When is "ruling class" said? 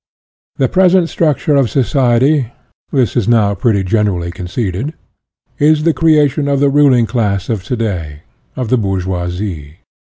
6.71-7.49